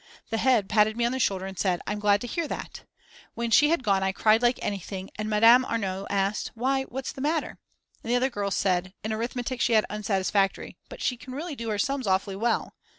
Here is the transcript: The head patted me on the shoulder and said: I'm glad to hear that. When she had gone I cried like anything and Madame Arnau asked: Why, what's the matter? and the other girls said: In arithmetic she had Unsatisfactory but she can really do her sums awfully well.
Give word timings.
The 0.31 0.39
head 0.39 0.67
patted 0.67 0.97
me 0.97 1.05
on 1.05 1.11
the 1.11 1.19
shoulder 1.19 1.45
and 1.45 1.59
said: 1.59 1.79
I'm 1.85 1.99
glad 1.99 2.21
to 2.21 2.27
hear 2.27 2.47
that. 2.47 2.85
When 3.35 3.51
she 3.51 3.69
had 3.69 3.83
gone 3.83 4.01
I 4.01 4.11
cried 4.11 4.41
like 4.41 4.57
anything 4.59 5.11
and 5.15 5.29
Madame 5.29 5.63
Arnau 5.63 6.07
asked: 6.09 6.49
Why, 6.55 6.85
what's 6.85 7.11
the 7.11 7.21
matter? 7.21 7.59
and 8.03 8.09
the 8.11 8.15
other 8.15 8.31
girls 8.31 8.57
said: 8.57 8.95
In 9.03 9.13
arithmetic 9.13 9.61
she 9.61 9.73
had 9.73 9.85
Unsatisfactory 9.91 10.75
but 10.89 11.03
she 11.03 11.17
can 11.17 11.33
really 11.35 11.55
do 11.55 11.69
her 11.69 11.77
sums 11.77 12.07
awfully 12.07 12.35
well. 12.35 12.73